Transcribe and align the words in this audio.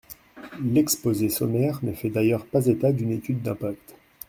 L’exposé 0.63 1.29
sommaire 1.29 1.77
ne 1.83 1.93
fait 1.93 2.09
d’ailleurs 2.09 2.47
pas 2.47 2.65
état 2.65 2.91
d’une 2.91 3.11
étude 3.11 3.43
d’impact. 3.43 3.93